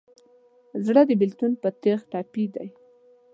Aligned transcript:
زړه 0.85 1.01
د 1.09 1.11
بېلتون 1.19 1.51
په 1.61 1.69
تیغ 1.81 1.99
ټپي 2.11 2.45
دی. 2.53 2.67